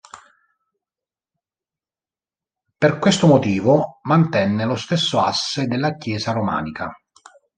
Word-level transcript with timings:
Per 2.79 2.97
questo 2.97 3.27
motivo 3.27 3.99
mantenne 4.05 4.65
lo 4.65 4.75
stesso 4.75 5.19
asse 5.21 5.67
della 5.67 5.93
chiesa 5.95 6.31
romanica. 6.31 6.91